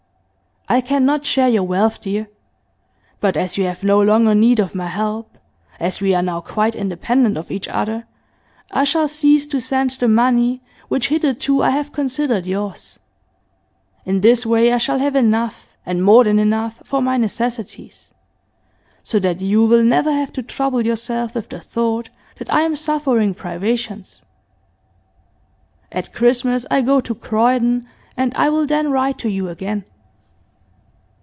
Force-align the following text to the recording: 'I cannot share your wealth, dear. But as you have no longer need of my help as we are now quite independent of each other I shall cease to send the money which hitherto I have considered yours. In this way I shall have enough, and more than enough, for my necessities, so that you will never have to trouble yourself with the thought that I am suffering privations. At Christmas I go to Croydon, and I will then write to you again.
'I 0.69 0.79
cannot 0.79 1.25
share 1.25 1.49
your 1.49 1.63
wealth, 1.65 1.99
dear. 1.99 2.29
But 3.19 3.35
as 3.35 3.57
you 3.57 3.65
have 3.65 3.83
no 3.83 4.01
longer 4.01 4.33
need 4.33 4.57
of 4.57 4.73
my 4.73 4.87
help 4.87 5.37
as 5.81 5.99
we 5.99 6.15
are 6.15 6.21
now 6.21 6.39
quite 6.39 6.77
independent 6.77 7.35
of 7.35 7.51
each 7.51 7.67
other 7.67 8.05
I 8.71 8.85
shall 8.85 9.09
cease 9.09 9.45
to 9.47 9.59
send 9.59 9.89
the 9.89 10.07
money 10.07 10.61
which 10.87 11.09
hitherto 11.09 11.61
I 11.61 11.71
have 11.71 11.91
considered 11.91 12.45
yours. 12.45 12.99
In 14.05 14.21
this 14.21 14.45
way 14.45 14.71
I 14.71 14.77
shall 14.77 14.99
have 14.99 15.13
enough, 15.13 15.75
and 15.85 16.05
more 16.05 16.23
than 16.23 16.39
enough, 16.39 16.81
for 16.85 17.01
my 17.01 17.17
necessities, 17.17 18.13
so 19.03 19.19
that 19.19 19.41
you 19.41 19.65
will 19.65 19.83
never 19.83 20.13
have 20.13 20.31
to 20.33 20.41
trouble 20.41 20.85
yourself 20.85 21.35
with 21.35 21.49
the 21.49 21.59
thought 21.59 22.09
that 22.37 22.49
I 22.53 22.61
am 22.61 22.77
suffering 22.77 23.33
privations. 23.33 24.23
At 25.91 26.13
Christmas 26.13 26.65
I 26.71 26.79
go 26.81 27.01
to 27.01 27.13
Croydon, 27.13 27.89
and 28.15 28.33
I 28.35 28.47
will 28.47 28.65
then 28.65 28.89
write 28.89 29.17
to 29.17 29.27
you 29.27 29.49
again. 29.49 29.83